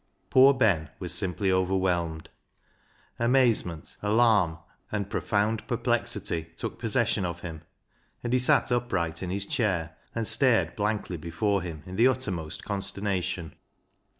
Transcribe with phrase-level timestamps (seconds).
[0.31, 2.29] Poor Ben was simply overwhelmed.
[3.19, 4.57] Amaze 55 56 BECKSIDE LIGHTS ment, alarm,
[4.91, 7.61] and profound perplexity took possession of him,
[8.23, 12.63] and he sat upright in his chair and stared blankly before him in the uttermost
[12.65, 13.53] consternation.